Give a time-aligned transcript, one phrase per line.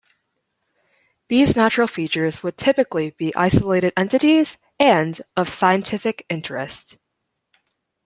[1.27, 6.97] These natural features would typically be isolated entities and of scientific interest.